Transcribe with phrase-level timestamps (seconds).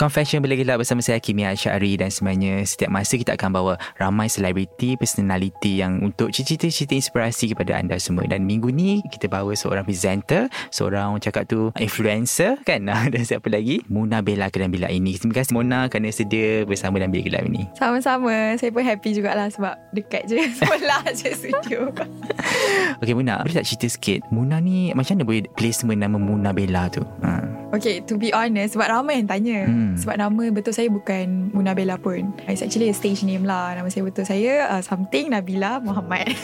[0.00, 4.32] Confession Bila Gelap bersama saya Kimia Syari dan sebenarnya setiap masa kita akan bawa ramai
[4.32, 8.24] selebriti, personality yang untuk cerita-cerita inspirasi kepada anda semua.
[8.24, 13.52] Dan minggu ni kita bawa seorang presenter, seorang orang cakap tu influencer kan dan siapa
[13.52, 13.84] lagi?
[13.92, 15.20] Muna Bella ke dalam bilik ini.
[15.20, 17.68] Terima kasih Mona kerana sedia bersama dalam bilik gelap ini.
[17.76, 18.56] Sama-sama.
[18.56, 21.92] Saya pun happy jugalah sebab dekat je sebelah je studio.
[23.04, 26.88] Okay Muna, boleh tak cerita sikit Muna ni macam mana boleh placement nama Muna Bella
[26.88, 27.04] tu?
[27.20, 27.59] Ha.
[27.70, 29.62] Okay, to be honest, sebab ramai yang tanya.
[29.70, 29.94] Hmm.
[29.94, 32.34] Sebab nama betul saya bukan Muna Bella pun.
[32.50, 33.78] It's actually a stage name lah.
[33.78, 36.34] Nama saya betul saya uh, something Nabila Muhammad.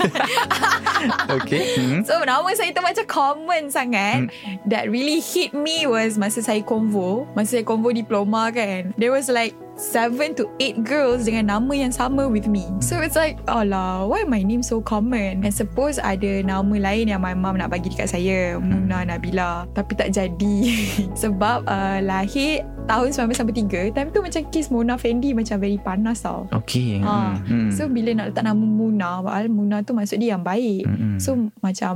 [1.36, 1.74] okay.
[1.82, 2.06] Hmm.
[2.06, 4.30] So, nama saya tu macam common sangat.
[4.30, 4.62] Hmm.
[4.70, 7.26] That really hit me was masa saya convo.
[7.34, 8.94] Masa saya convo diploma kan.
[8.94, 12.64] There was like seven to eight girls dengan nama yang sama with me.
[12.80, 15.44] So it's like, alah, why my name so common?
[15.44, 19.68] And suppose ada nama lain yang my mom nak bagi dekat saya, Muna Nabila.
[19.76, 20.56] Tapi tak jadi.
[21.22, 26.46] Sebab uh, lahir tahun 1993, time tu macam kes Mona Fendi macam very panas tau.
[26.54, 27.02] Okay.
[27.02, 27.42] Ha.
[27.42, 27.68] Hmm.
[27.74, 30.86] So bila nak letak nama Muna, padahal Muna tu maksud dia yang baik.
[30.86, 31.18] Hmm.
[31.18, 31.94] So macam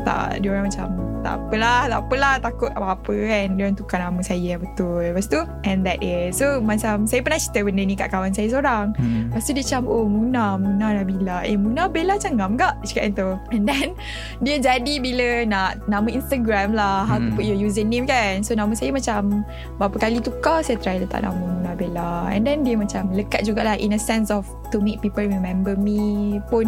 [0.00, 0.88] tak, dia orang macam
[1.20, 3.46] tak apalah, tak apalah, takut apa-apa kan.
[3.60, 5.04] Dia orang tukar nama saya yang betul.
[5.04, 6.40] Lepas tu, and that is.
[6.40, 8.96] So macam saya pernah cerita benda ni kat kawan saya seorang.
[8.96, 9.28] Hmm.
[9.28, 11.44] Lepas tu dia macam, oh Muna, Muna Nabila.
[11.44, 12.80] Eh Muna Bella cangam tak?
[12.88, 13.30] Cakap yang tu.
[13.52, 13.88] And then,
[14.44, 17.28] dia jadi bila nak nama Instagram lah, how hmm.
[17.28, 18.40] to put your username kan.
[18.40, 19.44] So nama saya macam,
[19.76, 22.30] berapa kali tukar, saya try letak nama Muna Bella.
[22.30, 26.38] And then dia macam lekat jugalah in a sense of to make people remember me
[26.46, 26.66] pun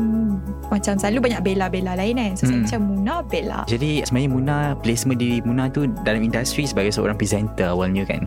[0.66, 2.32] macam selalu banyak Bella-Bella lain kan.
[2.34, 2.50] So hmm.
[2.50, 3.60] saya macam Muna Bella.
[3.70, 8.26] Jadi sebenarnya Muna, placement diri Muna tu dalam industri sebagai seorang presenter awalnya kan.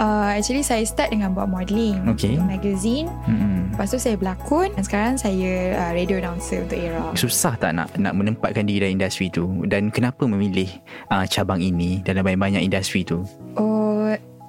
[0.00, 2.32] Uh, actually saya start dengan buat modelling okay.
[2.32, 3.12] untuk magazine.
[3.28, 3.76] Mm-hmm.
[3.76, 7.12] Lepas tu saya berlakon dan sekarang saya uh, radio announcer untuk era.
[7.12, 10.68] Susah tak nak nak menempatkan diri dalam industri tu dan kenapa memilih
[11.12, 13.20] uh, cabang ini dalam banyak-banyak industri tu?
[13.60, 13.71] Oh,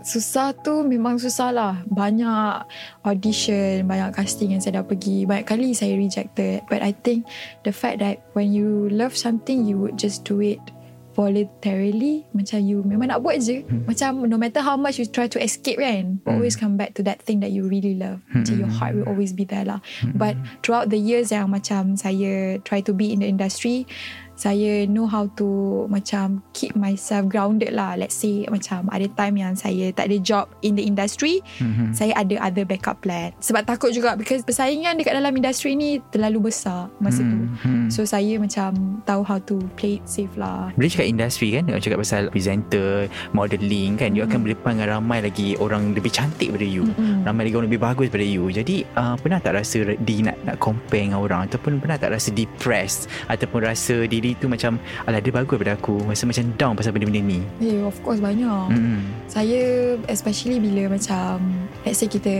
[0.03, 1.73] susah tu memang susah lah.
[1.87, 2.67] Banyak
[3.07, 5.25] audition, banyak casting yang saya dah pergi.
[5.25, 6.61] Banyak kali saya rejected.
[6.67, 7.25] But I think
[7.63, 10.59] the fact that when you love something, you would just do it
[11.13, 13.85] voluntarily macam you memang nak buat je hmm.
[13.85, 16.25] macam no matter how much you try to escape kan hmm.
[16.25, 18.41] always come back to that thing that you really love hmm.
[18.41, 20.17] macam your heart will always be there lah hmm.
[20.17, 20.33] but
[20.65, 23.85] throughout the years yang macam saya try to be in the industry
[24.33, 25.47] saya know how to
[25.87, 30.45] macam keep myself grounded lah let's say macam ada time yang saya tak ada job
[30.65, 31.93] in the industry mm-hmm.
[31.93, 36.49] saya ada other backup plan sebab takut juga because persaingan dekat dalam industri ni terlalu
[36.49, 37.87] besar masa mm-hmm.
[37.89, 41.69] tu so saya macam tahu how to play it safe lah boleh cakap industri kan
[41.77, 43.05] cakap pasal presenter
[43.37, 44.33] modeling kan you mm-hmm.
[44.33, 47.12] akan berdepan dengan ramai lagi orang lebih cantik daripada you mm-hmm.
[47.23, 48.45] Ramai lagi orang lebih bagus daripada you.
[48.51, 51.47] Jadi uh, pernah tak rasa di nak, nak compare dengan orang?
[51.47, 53.07] Ataupun pernah tak rasa depressed?
[53.31, 55.99] Ataupun rasa di diri tu macam Alah dia bagus daripada aku.
[56.07, 57.39] Rasa macam down pasal benda-benda ni.
[57.59, 58.67] Yeah of course banyak.
[58.71, 58.99] Mm-hmm.
[59.27, 59.61] Saya
[60.07, 61.41] especially bila macam
[61.83, 62.31] Let's say kita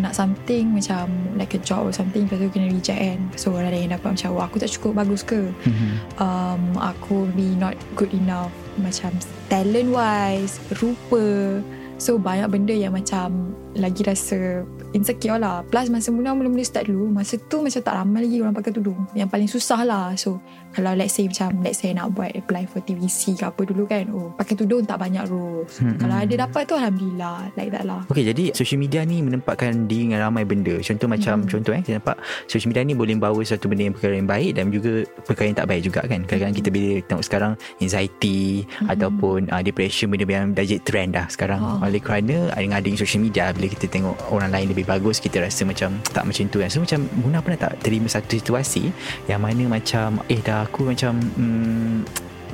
[0.00, 3.18] nak something Macam like a job or something Lepas tu kena reject kan.
[3.36, 5.52] So orang yang dapat macam Wah aku tak cukup bagus ke?
[5.52, 5.92] Mm-hmm.
[6.16, 6.62] um,
[6.96, 9.12] Aku be not good enough Macam
[9.52, 11.60] talent wise Rupa
[11.96, 14.64] So banyak benda yang macam Lagi rasa
[14.96, 15.60] insecure lah.
[15.68, 17.12] Plus masa mula mula-mula start dulu.
[17.12, 19.04] Masa tu macam tak ramai lagi orang pakai tudung.
[19.12, 20.16] Yang paling susah lah.
[20.16, 20.40] So
[20.72, 24.04] kalau let's say macam Let's say nak buat apply for TVC ke apa dulu kan
[24.12, 27.36] Oh pakai tudung tak banyak rules hmm, Kalau ada dapat tu Alhamdulillah.
[27.56, 28.04] Like that lah.
[28.12, 30.76] Okay jadi social media ni menempatkan diri dengan ramai benda.
[30.84, 31.48] Contoh macam hmm.
[31.48, 34.50] Contoh eh Kita nampak social media ni boleh bawa satu benda yang perkara yang baik
[34.56, 34.92] Dan juga
[35.24, 36.20] perkara yang tak baik juga kan.
[36.28, 36.60] Kadang-kadang hmm.
[36.60, 38.92] kita bila tengok sekarang Anxiety hmm.
[38.92, 41.60] Ataupun uh, depression Benda yang dah jadi trend dah sekarang.
[41.64, 41.84] Oh.
[41.84, 45.66] Oleh kerana Dengan adanya social media Bila kita tengok orang lain lebih bagus Kita rasa
[45.66, 48.88] macam Tak macam tu kan So macam Muna pernah tak terima satu situasi
[49.26, 52.06] Yang mana macam Eh dah aku macam hmm,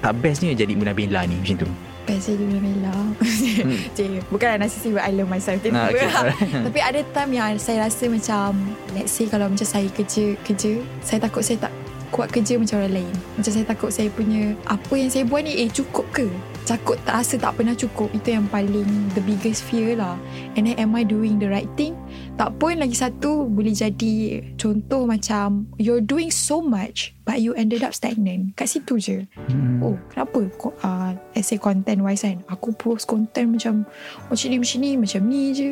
[0.03, 1.71] tak bestnya jadi Muna Bella ni macam tu.
[2.03, 2.91] Pasal di Mela
[3.23, 4.27] hmm.
[4.27, 6.11] Bukanlah narcissistic But I love myself Ah, okay.
[6.67, 8.59] Tapi ada time yang Saya rasa macam
[8.91, 11.73] Let's say kalau macam saya kerja Kerja Saya takut saya tak
[12.11, 15.63] Kuat kerja macam orang lain Macam saya takut saya punya Apa yang saya buat ni
[15.63, 16.27] Eh cukup ke
[16.63, 18.09] Takut tak rasa tak pernah cukup.
[18.15, 20.17] Itu yang paling The biggest fear lah.
[20.55, 21.99] And then am I doing the right thing?
[22.39, 27.87] Tak pun lagi satu Boleh jadi Contoh macam You're doing so much But you ended
[27.87, 28.59] up stagnant.
[28.59, 29.19] Kat situ je.
[29.47, 29.79] Hmm.
[29.79, 30.43] Oh kenapa
[30.83, 32.43] uh, Let's say content wise kan?
[32.51, 33.87] Aku post content macam
[34.27, 35.71] Macam ni macam ni Macam ni je.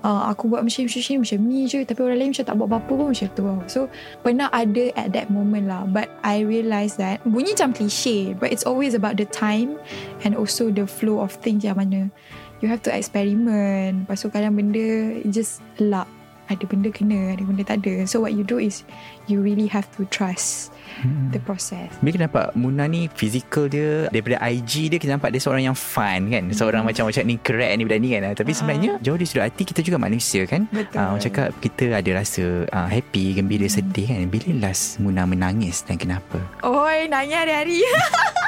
[0.00, 1.80] Uh, Aku buat macam ni macam ni Macam ni je.
[1.84, 3.60] Tapi orang lain macam tak buat apa-apa pun Macam tu tau.
[3.68, 3.80] So
[4.24, 5.84] pernah ada At that moment lah.
[5.84, 9.76] But I realise that Bunyi macam cliche But it's always about the time
[10.24, 12.00] And also the flow of things Yang mana
[12.64, 14.08] You have to experiment.
[14.08, 16.08] Lepas tu kadang benda Just luck
[16.46, 18.86] ada benda kena Ada benda tak ada So what you do is
[19.26, 21.28] You really have to trust Hmm.
[21.28, 21.90] The process.
[21.98, 25.74] Bila kita nampak Muna ni Physical dia Daripada IG dia Kita nampak dia seorang yang
[25.74, 26.46] fun kan.
[26.48, 28.32] Seorang macam Macam ni keren ni Budak ni kan.
[28.32, 28.56] Tapi Ah.
[28.56, 30.64] sebenarnya Jauh di sudut hati Kita juga manusia kan.
[30.70, 30.96] Betul.
[30.96, 34.30] Orang cakap Kita ada rasa uh, Happy Gembira sedih kan.
[34.30, 36.38] Bila last Muna menangis Dan kenapa?
[36.62, 37.82] Oi nanya hari-hari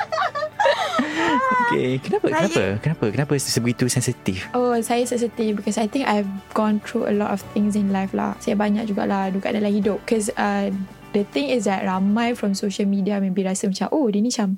[1.69, 2.27] Okay Kenapa?
[2.29, 2.63] Saya- Kenapa?
[2.81, 3.05] Kenapa?
[3.13, 4.49] Kenapa sebegitu sensitif?
[4.53, 8.13] Oh saya sensitive Because I think I've gone through A lot of things in life
[8.13, 8.35] lah.
[8.41, 10.01] Saya banyak jugalah Dukat dalam hidup.
[10.05, 10.73] Because uh,
[11.13, 14.57] The thing is that Ramai from social media Maybe rasa macam Oh dia ni macam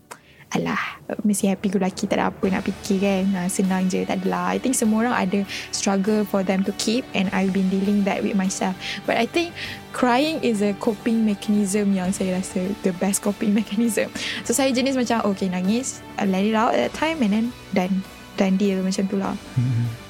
[0.50, 3.24] Alah Mesti happy go lucky Tak ada apa nak fikir kan.
[3.34, 4.50] Uh, Senang je Tak adalah.
[4.50, 8.22] I think semua orang ada Struggle for them to keep And I've been dealing that
[8.26, 8.74] with myself.
[9.06, 9.54] But I think
[9.94, 14.10] Crying is a coping mechanism Yang saya rasa The best coping mechanism.
[14.42, 17.46] So saya jenis macam Okay nangis uh, Let it out at that time And then
[17.70, 18.02] Done.
[18.34, 19.36] Done deal macam tu lah.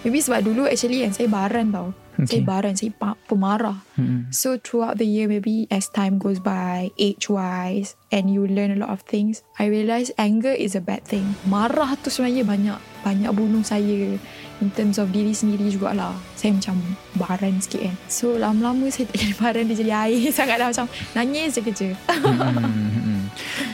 [0.06, 2.28] Maybe sebab dulu actually Yang saya baran tau Okay.
[2.36, 4.28] Saya baran Saya pa- pemarah Hmm.
[4.28, 8.78] So throughout the year Maybe as time goes by Age wise And you learn a
[8.78, 13.30] lot of things I realise Anger is a bad thing Marah tu sebenarnya Banyak Banyak
[13.30, 14.16] bunuh saya
[14.56, 16.80] In terms of diri sendiri jugalah Saya macam
[17.14, 20.86] Baran sikit kan So lama-lama Saya tak jadi baran Dia jadi air Sangat lah macam
[21.12, 23.09] Nangis je kerja Hmm.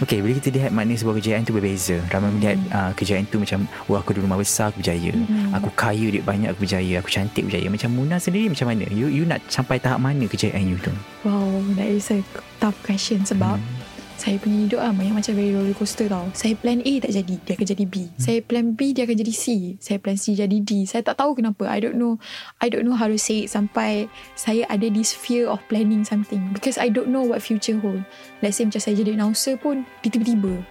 [0.03, 1.97] Okay bila kita lihat Makna sebuah kejayaan tu berbeza.
[2.11, 5.13] Ramai melihat uh, Kejayaan tu macam Wah aku dulu rumah besar Aku berjaya.
[5.15, 5.55] Hmm.
[5.57, 7.01] Aku kaya duit banyak Aku berjaya.
[7.01, 7.67] Aku cantik berjaya.
[7.71, 8.85] Macam Muna sendiri macam mana?
[8.91, 10.93] You you nak sampai tahap mana Kejayaan you tu?
[11.23, 12.21] Wow That is a
[12.59, 13.86] tough question Sebab Hmm.
[14.17, 16.25] Saya punya hidup lah Banyak macam very roller coaster tau.
[16.33, 17.95] Saya plan A tak jadi Dia akan jadi B.
[18.09, 18.17] Hmm.
[18.17, 19.45] Saya plan B Dia akan jadi C.
[19.77, 20.89] Saya plan C jadi D.
[20.89, 21.69] Saya tak tahu kenapa.
[21.69, 22.17] I don't know
[22.59, 26.41] I don't know how to say it Sampai Saya ada this fear of planning something.
[26.57, 28.01] Because I don't know what future hold.
[28.41, 30.65] Let's say macam saya jadi announcer pun Tiba-tiba.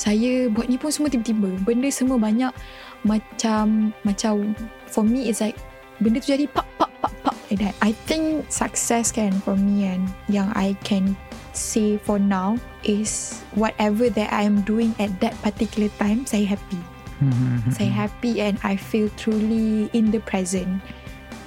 [0.00, 1.48] Saya buat ni pun semua tiba-tiba.
[1.64, 2.52] Benda semua banyak
[3.04, 4.52] Macam Macam
[4.92, 5.56] For me it's like
[6.00, 7.74] Benda tu jadi pak pak pak pak like that.
[7.80, 10.00] I think success kan for me kan
[10.32, 11.04] Yang I can
[11.56, 16.80] say for now is whatever that I am doing at that particular time, saya happy.
[17.20, 17.60] Hmm.
[17.68, 20.80] Saya happy and I feel truly in the present.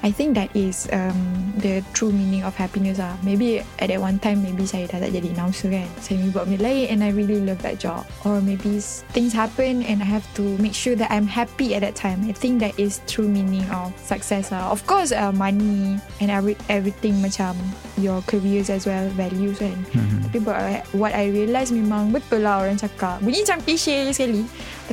[0.04, 1.16] I think that is um,
[1.64, 3.16] the true meaning of happiness lah.
[3.24, 5.88] Maybe at that one time, maybe saya dah tak jadi announcer kan.
[6.04, 8.04] Saya maybe buat benda lain and I really love that job.
[8.28, 8.84] Or maybe
[9.16, 12.28] things happen and I have to make sure that I'm happy at that time.
[12.28, 14.76] I think that is true meaning of success lah.
[14.76, 17.56] Of course, uh, money and every, everything macam
[17.96, 19.80] your careers as well, values kan.
[19.96, 20.20] Hmm.
[20.28, 23.24] Tapi buat what I realise memang betul lah orang cakap.
[23.24, 24.44] Bunyi macam cliche sekali.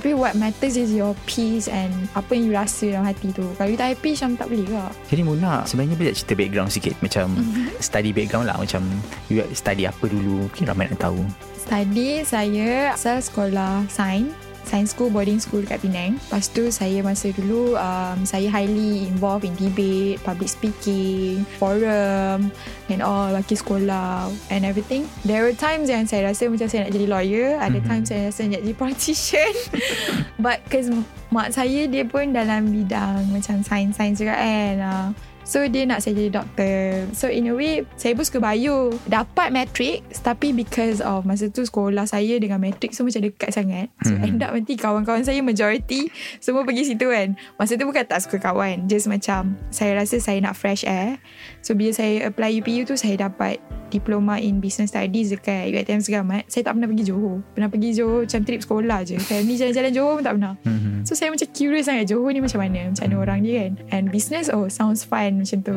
[0.00, 3.44] Tapi what matters is your peace and apa yang you rasa dalam hati tu.
[3.60, 4.88] Kalau you tak happy macam tak boleh lah.
[5.12, 7.76] Jadi Muna Sebenarnya boleh cerita background sikit Macam Mhm.
[7.76, 8.80] Study background lah Macam
[9.28, 11.20] You study apa dulu Mungkin ramai nak tahu
[11.60, 14.32] Study saya asal sekolah sains.
[14.70, 16.14] Science school, boarding school dekat Penang.
[16.14, 22.54] Lepas tu saya masa dulu um, saya highly involved in debate, public speaking, forum
[22.86, 25.10] and all wakil sekolah and everything.
[25.26, 27.58] There were times yang saya rasa macam saya nak jadi lawyer.
[27.58, 27.86] Ada Mhm.
[27.90, 29.52] times saya rasa nak jadi politician.
[30.44, 30.86] But cause
[31.28, 34.74] mak saya dia pun dalam bidang macam sains-sains juga kan.
[34.78, 35.08] Uh,
[35.50, 37.10] So dia nak saya jadi doktor.
[37.10, 38.94] So in a way Saya pun suka bio.
[39.10, 43.90] Dapat matric Tapi because of Masa tu sekolah saya Dengan matric So macam dekat sangat.
[44.06, 44.30] So Hmm.
[44.30, 46.06] end up nanti Kawan-kawan saya majority
[46.38, 47.34] Semua pergi situ kan.
[47.58, 51.18] Masa tu bukan tak suka kawan Just macam Saya rasa saya nak fresh air.
[51.66, 53.58] So bila saya apply UPU tu Saya dapat
[53.90, 57.42] Diploma in Business Studies Dekat UiTM Segamat Saya tak pernah pergi Johor.
[57.58, 59.18] Pernah pergi Johor Macam trip sekolah je.
[59.18, 60.54] Family jalan-jalan Johor pun tak pernah.
[60.62, 61.02] Hmm.
[61.02, 62.94] So saya macam curious sangat Johor ni macam mana?
[62.94, 63.72] Macam mana orang dia kan?
[63.90, 65.76] And business Oh sounds fun Macam tu.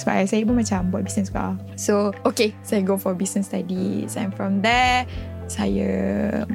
[0.00, 1.58] Sebab saya pun macam Buat business juga.
[1.76, 5.04] So okay Saya go for business studies And from there
[5.50, 5.90] Saya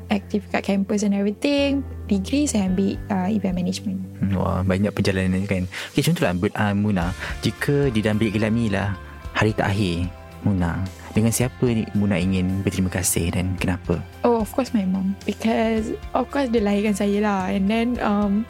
[0.09, 1.85] Aktif kat campus and everything.
[2.09, 3.99] Degree saya ambil uh, Event management.
[4.33, 5.69] Wah banyak perjalanan kan.
[5.93, 7.13] Okay contohlah uh, Muna
[7.45, 8.97] Jika di dalam bilik gelap ni lah
[9.35, 10.09] Hari terakhir
[10.45, 10.79] Muna
[11.11, 13.99] Dengan siapa ni Muna ingin berterima kasih Dan kenapa?
[14.23, 17.51] Oh of course my mom Because Of course dia lahirkan saya lah.
[17.51, 18.47] And then um,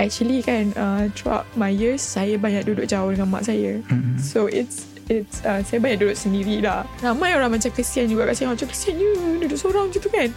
[0.00, 3.84] Actually kan uh, Throughout my years Saya banyak duduk jauh dengan mak saya.
[3.84, 4.16] Mm-hmm.
[4.16, 6.88] So it's It's uh, Saya banyak duduk sendiri lah.
[7.04, 10.28] Ramai orang macam kesian juga kat saya Macam kesian you Duduk seorang macam tu kan.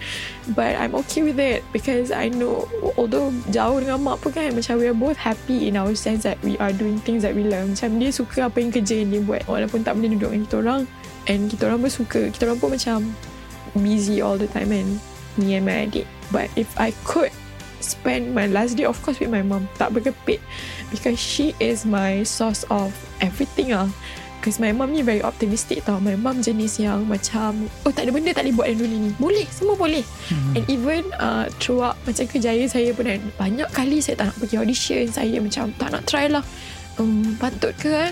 [0.51, 2.67] But I'm okay with it Because I know
[2.99, 6.35] Although jauh dengan mak pun kan Macam we are both happy In our sense that
[6.43, 7.71] We are doing things that we love.
[7.71, 9.47] Macam dia suka apa yang kerja yang dia buat.
[9.47, 10.81] Walaupun tak boleh duduk dengan kita orang
[11.23, 12.21] And kita orang pun suka.
[12.35, 12.99] Kita orang pun macam
[13.79, 14.99] Busy all the time and
[15.33, 16.05] Me and my adik.
[16.29, 17.33] But if I could
[17.83, 19.67] Spend my last day Of course with my mom.
[19.75, 20.39] Tak berkepit
[20.87, 23.91] Because she is my Source of everything lah
[24.43, 26.03] Because my mom ni very optimistic tau.
[26.03, 29.11] My mom jenis yang macam Oh tak ada benda tak boleh buat yang dunia ni.
[29.15, 30.03] Boleh Semua boleh.
[30.27, 30.59] Hmm.
[30.59, 34.55] And even uh, Throughout macam kerjaya saya pun kan Banyak kali saya tak nak pergi
[34.59, 35.03] audition.
[35.15, 36.43] Saya macam tak nak try lah.
[36.99, 38.11] Um, Patut ke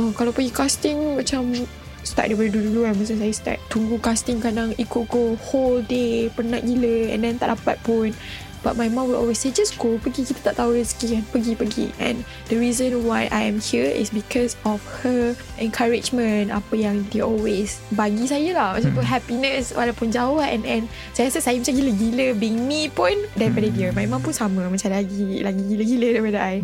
[0.00, 1.52] Oh, Kalau pergi casting Macam
[2.00, 6.64] Start daripada dulu-dulu kan Masa saya start Tunggu casting kadang Ikut go whole day Penat
[6.64, 7.12] gila.
[7.12, 8.16] And then tak dapat pun
[8.62, 11.52] But my mom will always say Just go Pergi kita tak tahu rezeki kan Pergi
[11.56, 11.86] pergi.
[12.00, 17.24] And the reason why I am here Is because of her Encouragement Apa yang dia
[17.26, 18.68] always Bagi saya lah.
[18.76, 20.48] Macam tu happiness Walaupun jauh kan.
[20.60, 23.88] And, and Saya rasa saya macam gila-gila Being me pun Daripada dia.
[23.92, 26.56] My mom pun sama Macam lagi Lagi gila-gila daripada I.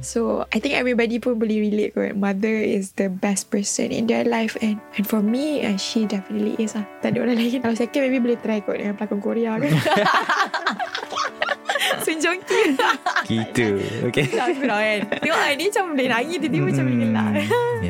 [0.00, 2.14] So I think everybody pun boleh relate kot.
[2.14, 6.56] Mother is the best person In their life And and for me uh, She definitely
[6.56, 6.86] is lah.
[7.02, 7.60] Tak ada orang lain.
[7.60, 9.58] Kalau second maybe boleh try kot Dengan pelakon Korea.
[9.58, 9.72] kan
[12.06, 12.62] Sun Jong Ki
[13.26, 13.66] Gitu
[14.06, 15.00] Okay Tak kurang kan.
[15.18, 17.30] Tengok lah Dia macam boleh nangis Tiba-tiba macam boleh gelak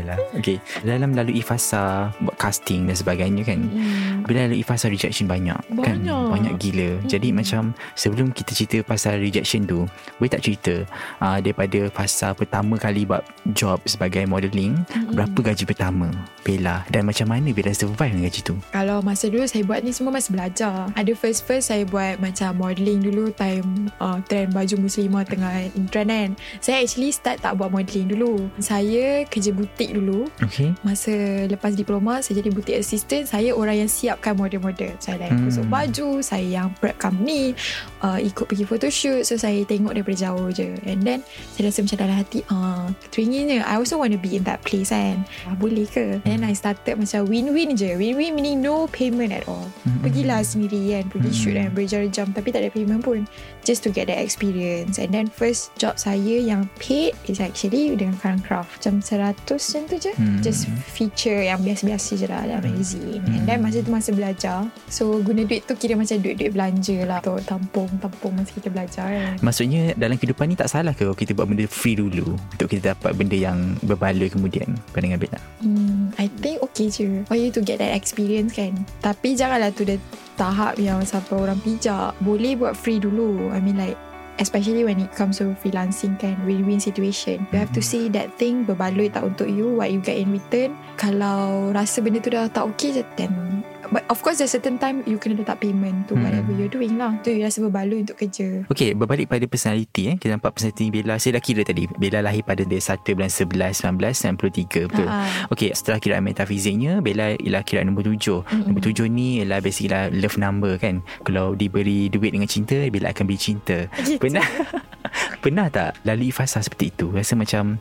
[0.07, 4.23] Yalah Okay Dalam lalui fasa Buat casting dan sebagainya kan hmm.
[4.23, 6.31] Bila lalui fasa rejection banyak, kan Banyak.
[6.31, 9.91] Banyak gila Jadi macam Sebelum kita cerita pasal rejection tu
[10.23, 10.87] Boleh tak cerita
[11.19, 16.07] uh, Daripada fasa pertama kali Buat job sebagai modelling Berapa gaji pertama
[16.47, 19.97] Bella Dan macam mana Bella survive dengan gaji tu Kalau masa dulu saya buat ni
[19.97, 20.93] semua masa belajar.
[20.93, 26.13] Ada first-first saya buat macam modelling dulu time uh, trend baju muslimah tengah in trend
[26.13, 26.31] kan.
[26.61, 28.53] Saya actually start tak buat modelling dulu.
[28.61, 30.29] Saya kerja butik dulu.
[30.39, 31.13] Okay Masa
[31.49, 33.25] lepas diploma saya jadi butik assistant.
[33.25, 34.93] Saya orang yang siapkan model-model.
[35.01, 35.49] Saya yang Hmm.
[35.49, 37.57] kusuk baju, saya yang prep company,
[38.01, 39.25] uh, ikut pergi photoshoot.
[39.25, 40.77] So saya tengok daripada jauh je.
[40.85, 41.21] And then
[41.57, 43.59] saya rasa macam dalam hati, ah, teringin je.
[43.65, 45.25] I also want to be in that place kan.
[45.49, 46.21] Ah, boleh ke?
[46.23, 47.97] And then I started macam win-win je.
[47.97, 49.67] Win-win meaning no payment at all.
[49.83, 50.03] Mm-mm.
[50.03, 51.39] Pergilah sendiri kan Pergi Hmm.
[51.39, 53.25] shoot kan Berjam-jam Tapi tak ada payment pun
[53.67, 55.03] Just to get that experience.
[55.03, 58.79] And then first job saya Yang paid Is actually Dengan Crown Craft.
[58.79, 60.13] Macam 100 macam tu je.
[60.15, 60.39] Hmm.
[60.39, 63.23] Just feature Yang biasa-biasa je lah Dalam magazine.
[63.27, 67.19] And then masa tu Masa belajar So guna duit tu Kira macam duit-duit belanja lah.
[67.27, 69.35] Untuk tampung-tampung Masa kita belajar kan.
[69.43, 72.93] Maksudnya dalam kehidupan ni tak salah ke kalau kita buat benda free dulu untuk kita
[72.93, 74.75] dapat benda yang berbaloi kemudian?
[74.91, 75.41] Pandangan Bella.
[75.63, 78.75] Hmm, I think okay je For you to get that experience kan.
[79.01, 80.03] Tapi janganlah tu the
[80.37, 83.51] tahap yang sampai orang pijak Boleh buat free dulu.
[83.51, 83.99] I mean like
[84.37, 87.49] Especially when it comes to freelancing kan Win-win situation.
[87.51, 90.77] You have to see that thing Berbaloi tak untuk you What you get in return.
[91.01, 95.03] Kalau rasa benda tu dah tak okay je Then But of course there's certain time
[95.05, 96.25] You kena letak payment To Hmm.
[96.25, 100.17] whatever you're doing lah Tu you rasa berbaloi untuk kerja Okey, berbalik pada personality eh.
[100.17, 101.17] Kita nampak personality Bella.
[101.17, 101.87] Saya dah kira tadi.
[101.89, 105.07] Bella lahir pada dia 1 bulan 11 1993, betul.
[105.07, 108.43] Ah, Okey, setelah kiraan metafiziknya, Bella ialah kiraan nombor tujuh.
[108.43, 108.71] Mm-mm.
[108.71, 111.03] Nombor tujuh ni ialah basically lah love number kan.
[111.23, 113.87] Kalau diberi duit dengan cinta, Bella akan beri cinta.
[113.99, 114.19] Gitu.
[114.19, 114.47] Pernah
[115.43, 117.07] Pernah tak lalui fasa seperti itu?
[117.09, 117.79] Rasa macam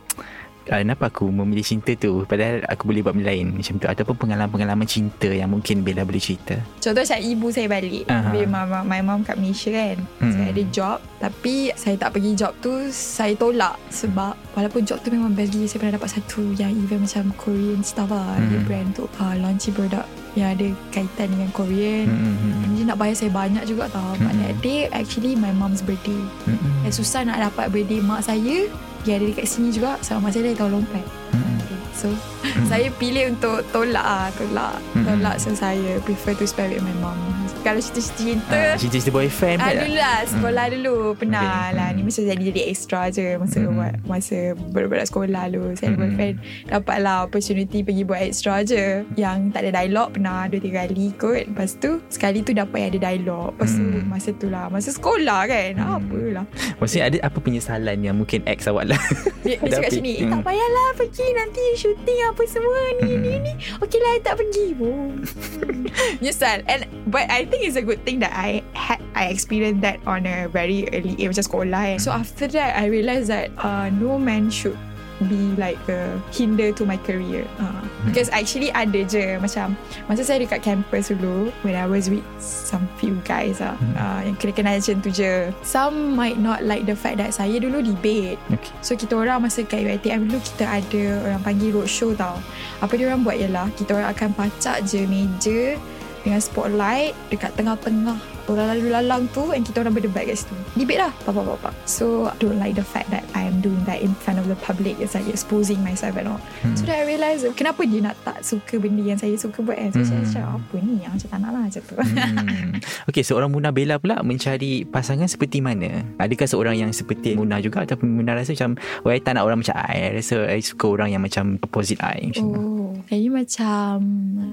[0.70, 2.26] ah, Kenapa aku memilih cinta tu?
[2.26, 3.86] Padahal aku boleh buat benda lain Macam tu.
[3.86, 6.58] Ataupun pengalaman-pengalaman cinta Yang mungkin Bella boleh cerita.
[6.82, 8.04] Contoh macam ibu saya balik.
[8.10, 8.30] Aha.
[8.32, 9.98] Bila mama, my mom kat Malaysia kan.
[10.22, 10.34] Hmm.
[10.34, 10.98] Saya ada job.
[11.22, 13.78] Tapi saya tak pergi job tu Saya tolak.
[13.90, 17.80] Sebab Walaupun job tu memang best gila Saya pernah dapat satu Yang event macam Korean
[17.82, 18.38] stuff lah.
[18.38, 18.50] Hmm.
[18.50, 20.06] Dia brand tu uh, Launching produk
[20.36, 22.06] Yang ada kaitan dengan Korean.
[22.08, 24.14] Hmm, hmm, And dia nak bayar saya banyak juga tau.
[24.20, 24.42] But Hmm.
[24.44, 26.20] that day Actually my mom's birthday.
[26.44, 28.68] Hmm, hmm, susah nak dapat birthday mak saya
[29.06, 31.80] Dia ada dekat sini juga mak saya dah tahu lompat hmm, hmm.
[31.94, 32.08] So
[32.74, 35.06] saya pilih untuk tolak ah tolak Mm-mm.
[35.06, 37.35] tolak so saya prefer to spend with my mom
[37.66, 39.82] kalau cerita-cerita Ah, Cinta-cinta boyfriend Ah, pula.
[39.82, 40.96] dulu lah Sekolah dulu.
[41.16, 41.74] Pernah Okay.
[41.74, 41.88] lah.
[41.88, 41.96] Hmm.
[41.96, 43.28] Ni masa jadi jadi extra je.
[43.36, 43.74] Masa Hmm.
[43.74, 45.96] buat Masa budak-budak sekolah dulu Saya Hmm.
[45.96, 46.02] hmm.
[46.06, 46.36] boyfriend.
[46.68, 48.86] Dapat lah opportunity Pergi buat extra je.
[49.16, 51.44] Yang tak ada dialog Pernah dua tiga kali kot.
[51.48, 54.06] Lepas tu Sekali tu dapat yang ada dialog Lepas tu Hmm.
[54.06, 54.66] Masa tu lah.
[54.68, 55.72] Masa sekolah kan?
[55.76, 55.98] Hmm.
[55.98, 56.46] Apalah.
[56.78, 59.02] Maksudnya ada apa penyesalan Yang mungkin ex awak lah?
[59.42, 60.44] Dia, dia cakap macam ni eh, Tak Hmm.
[60.44, 62.80] payahlah pergi Nanti shooting apa semua.
[63.00, 63.54] Ni ni ni.
[63.80, 64.68] Okay lah tak pergi.
[64.72, 65.24] Pun
[66.24, 66.62] Nyesal.
[66.66, 70.26] And But I think it's a good thing That I had I experienced that On
[70.26, 71.98] a very early age Macam sekolah eh.
[72.02, 74.76] So after that I realised that uh, No man should
[75.24, 77.48] be like a hinder to my career.
[77.60, 79.74] Uh, because actually ada je macam
[80.12, 84.36] masa saya dekat campus dulu when I was with some few guys ah uh, yang
[84.36, 85.50] kena-kena macam tu je.
[85.64, 88.38] Some might not like the fact that saya dulu debate.
[88.52, 88.72] Okay.
[88.84, 92.38] So kita orang masa kat UiTM dulu kita ada orang panggil roadshow tau.
[92.84, 95.80] Apa dia orang buat ialah kita orang akan pacak je meja
[96.26, 100.54] dengan spotlight dekat tengah-tengah orang lalu lalang tu and kita orang berdebat kat situ.
[100.76, 101.12] Debate lah.
[101.24, 101.74] Bapak-bapak.
[101.84, 104.58] So I don't like the fact that I am doing that in front of the
[104.60, 104.98] public.
[104.98, 106.42] It's like exposing myself and all.
[106.62, 106.76] Hmm.
[106.76, 109.90] So then I realise kenapa dia nak tak suka benda yang saya suka buat kan.
[109.92, 110.32] So saya Hmm.
[110.32, 111.96] cakap apa ni yang macam tak nak lah macam tu.
[111.98, 112.72] Hmm.
[113.08, 116.04] Okay, seorang Muna Bella pula mencari pasangan seperti mana?
[116.18, 119.62] Adakah seorang yang seperti Muna juga ataupun Muna rasa macam, oh, I tak nak orang
[119.62, 120.12] macam I.
[120.12, 122.30] I rasa I suka orang yang macam opposite I.
[122.30, 122.46] Macam.
[122.50, 123.94] Oh, saya macam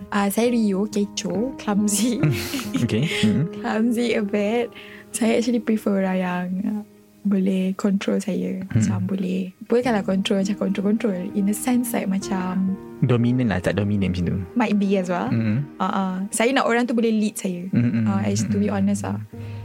[0.08, 2.18] uh, saya Rio, kecoh, clumsy.
[2.82, 3.06] Okay.
[3.22, 3.46] Hmm.
[3.82, 4.70] clumsy a bit.
[5.10, 6.82] Saya actually prefer orang yang uh,
[7.22, 8.62] boleh control saya.
[8.70, 11.34] Macam boleh, boleh kalau control macam control-control.
[11.34, 14.36] In the sense like macam Dominant lah, tak dominant macam tu.
[14.54, 15.26] might be as well.
[15.26, 15.66] Hmm.
[15.74, 17.66] Uh, uh, saya nak orang tu boleh lead saya.
[17.74, 18.06] Mm-mm.
[18.06, 19.18] Uh, as to be honest lah.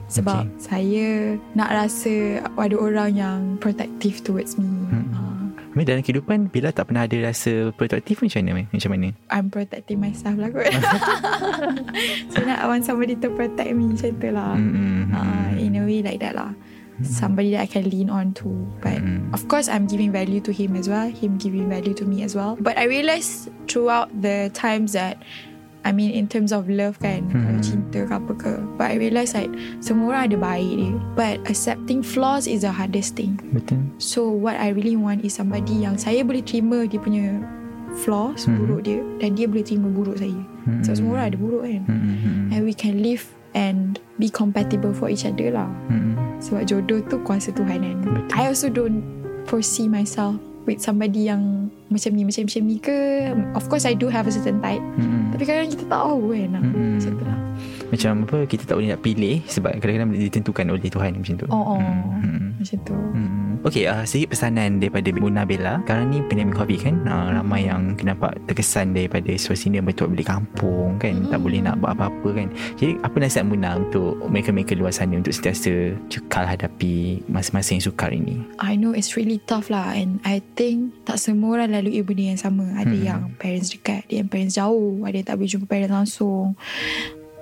[0.10, 0.58] Sebab Okay.
[0.58, 1.08] saya
[1.54, 4.66] nak rasa ada orang yang protective towards me.
[4.66, 5.07] Mm.
[5.78, 8.66] Tapi dalam kehidupan, Bella tak pernah ada rasa protective macam mana?
[8.66, 9.08] Macam mana?
[9.30, 10.74] I'm protecting myself lah kot.
[12.34, 14.58] so nak I want somebody to protect me macam tu lah.
[14.58, 15.14] Mm-mm.
[15.14, 16.58] Uh, in a way like that lah.
[17.06, 18.50] Somebody that I can lean on to.
[18.82, 19.30] But Mm.
[19.30, 21.06] of course I'm giving value to him as well.
[21.06, 22.58] Him giving value to me as well.
[22.58, 25.22] But I realised throughout the times that
[25.88, 27.64] I mean in terms of love kan Hmm.
[27.64, 29.48] Cinta ke apa ke But I realise like
[29.80, 33.80] Semua orang ada baik dia But accepting flaws is the hardest thing Betul.
[33.96, 37.40] So what I really want is somebody yang Saya boleh terima dia punya
[38.04, 38.60] Flaws Hmm.
[38.60, 40.36] Buruk dia Dan dia boleh terima buruk saya
[40.68, 40.84] Hmm.
[40.84, 42.52] So semua orang ada buruk kan Mm-mm.
[42.52, 43.24] And we can live
[43.56, 46.20] And be compatible for each other lah Mm-mm.
[46.44, 48.36] Sebab jodoh tu kuasa Tuhan kan Betul.
[48.36, 49.00] I also don't
[49.48, 50.36] foresee myself
[50.68, 52.98] With somebody yang Macam ni Macam-macam ni ke
[53.56, 55.32] Of course I do have a certain type Mm-mm.
[55.32, 56.92] Tapi kadang-kadang kita tak tahu kan Mm-mm.
[57.00, 57.40] Macam tu lah
[57.88, 61.64] Macam apa Kita tak boleh nak pilih Sebab kadang-kadang ditentukan oleh Tuhan Macam tu Oh,
[61.76, 61.82] oh.
[62.20, 62.60] Mm-mm.
[62.60, 63.47] Macam tu Hmm.
[63.68, 65.84] Okay, uh, sedikit pesanan daripada Muna Bella.
[65.84, 70.32] Sekarang ni pandemik COVID kan, uh, ramai yang nampak terkesan daripada situasi ni betul balik
[70.32, 72.48] kampung kan, tak boleh nak buat apa-apa kan.
[72.80, 78.16] Jadi, apa nasihat Muna untuk mereka-mereka luar sana untuk sentiasa cekal hadapi masa-masa yang sukar
[78.16, 78.40] ini?
[78.56, 82.40] I know it's really tough lah And I think Tak semua orang lalui benda yang
[82.40, 83.04] sama Ada Hmm.
[83.04, 86.56] yang parents dekat Ada yang parents jauh Ada yang tak boleh jumpa parents langsung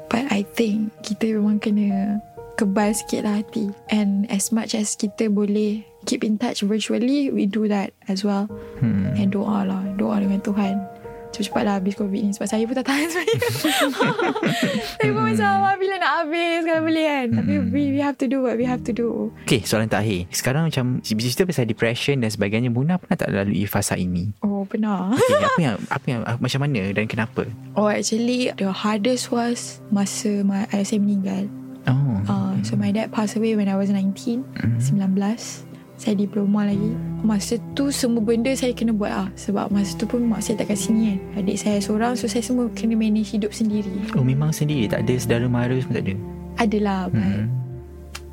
[0.10, 2.18] But I think Kita memang kena
[2.56, 7.46] Kebal sikit lah hati And as much as kita boleh Keep in touch virtually We
[7.46, 8.46] do that as well
[8.78, 9.12] Hmm.
[9.14, 10.78] And doa lah Doa dengan Tuhan
[11.28, 13.38] Cepat-cepat lah habis COVID ni Sebab saya pun tak tahan sebenarnya
[14.96, 17.68] Saya pun macam "Ah, Bila nak habis Kalau boleh kan Tapi Hmm.
[17.70, 20.32] we, we have to do what we have to do Okay, soalan terakhir.
[20.32, 24.32] Sekarang macam cerita pasal depression dan sebagainya, Muna pernah tak lalui fasa ini?
[24.40, 27.44] Oh pernah Okay, apa yang apa yang macam mana dan kenapa?
[27.74, 31.52] Oh actually The hardest was Masa my, ayah saya meninggal
[31.86, 32.18] Oh.
[32.26, 34.80] uh, So my dad passed away When I was 19 Hmm.
[34.80, 36.92] 19 Saya diploma lagi.
[37.24, 40.70] Masa tu semua benda Saya kena buat lah Sebab masa tu pun Mak saya tak
[40.70, 41.42] kat sini kan.
[41.42, 43.90] Adik saya seorang So saya semua kena manage hidup sendiri.
[44.14, 44.86] Oh, memang sendiri?
[44.92, 46.16] Tak ada saudara mara semua tak ada.
[46.60, 47.48] Adalah but Hmm.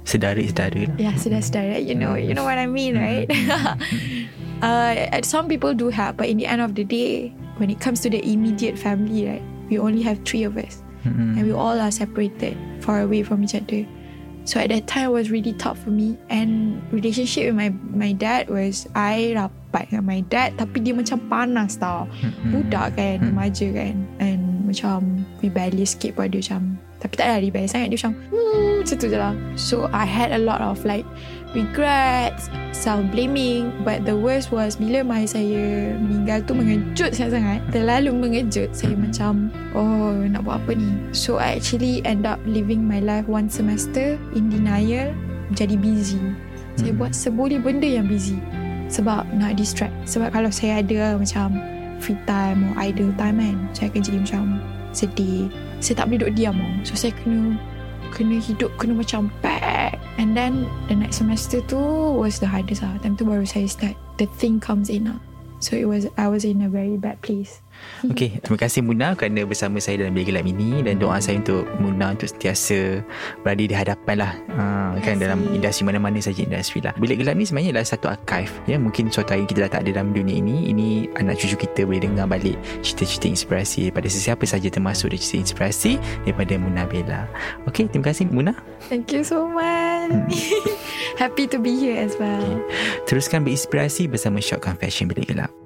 [0.02, 0.96] Sedara-sedara lah.
[0.98, 3.30] Ya sedar-sedar You know You know what I mean right?
[4.62, 4.94] Uh,
[5.26, 8.10] Some people do have But in the end of the day When it comes to
[8.10, 10.82] the immediate family right We only have three of us.
[11.02, 11.34] Hmm.
[11.34, 13.82] and we all are separated far away from each other
[14.44, 16.18] so at that time it was really tough for me.
[16.28, 21.18] And relationship with my my dad was I rapat dengan my dad tapi dia macam
[21.30, 22.10] panas tau.
[22.20, 22.50] Hmm.
[22.50, 23.96] budak kan remaja kan.
[24.18, 26.62] And macam rebellious sikit pun dia macam
[27.02, 27.90] tapi tak ada rebellious sangat.
[27.90, 29.34] Dia macam hmm, macam tu je lah.
[29.58, 31.02] So I had a lot of like
[31.50, 33.74] regrets self-blaming.
[33.82, 37.58] But the worst was bila mai saya meninggal tu mengejut sangat-sangat.
[37.74, 38.70] Terlalu mengejut.
[38.70, 40.94] Saya macam oh nak buat apa ni?
[41.10, 45.10] So I actually end up living my life one semester in denial
[45.58, 46.22] jadi busy.
[46.78, 48.38] Saya buat seboleh benda yang busy.
[48.86, 49.92] Sebab nak distract.
[50.06, 51.58] Sebab kalau saya ada macam
[51.98, 54.44] free time or idle time kan saya akan jadi macam
[54.90, 55.46] sedih
[55.82, 56.72] saya tak boleh duduk diam tau.
[56.86, 57.58] so saya kena
[58.14, 59.98] kena hidup kena macam pack.
[60.20, 61.80] And then the next semester tu
[62.14, 63.00] was the hardest lah.
[63.02, 65.18] Time tu baru saya start the thing comes in lah.
[65.58, 67.62] So it was I was in a very bad place
[68.02, 71.62] Okey, terima kasih Muna kerana bersama saya dalam Bilik Gelap ini dan doa saya untuk
[71.78, 72.98] Muna untuk sentiasa
[73.46, 76.90] berada di hadapan lah uh, kan dalam industri mana-mana saja industri lah.
[76.98, 80.02] Bilik Gelap ni sebenarnya adalah satu archive ya mungkin suatu hari kita dah tak ada
[80.02, 84.66] dalam dunia ini ini anak cucu kita boleh dengar balik cerita-cerita inspirasi daripada sesiapa saja
[84.66, 87.30] termasuk dari cerita inspirasi daripada Muna Bella.
[87.70, 88.58] Okey, terima kasih Muna.
[88.90, 90.50] Thank you so much.
[91.22, 92.42] Happy to be here as well.
[93.06, 95.61] Teruskan berinspirasi bersama Short Confession Bilik Gelap.